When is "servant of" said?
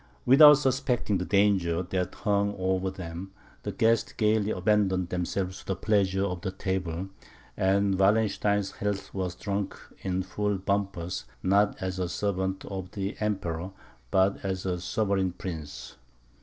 12.09-12.89